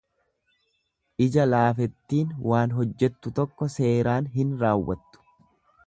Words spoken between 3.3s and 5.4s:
tokko seeraan hin raawwattu.